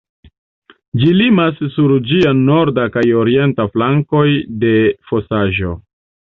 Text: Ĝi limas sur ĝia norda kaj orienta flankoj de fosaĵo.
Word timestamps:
Ĝi 1.01 1.09
limas 1.17 1.61
sur 1.75 1.93
ĝia 2.13 2.33
norda 2.41 2.87
kaj 2.97 3.05
orienta 3.21 3.69
flankoj 3.77 4.27
de 4.67 4.75
fosaĵo. 5.13 5.79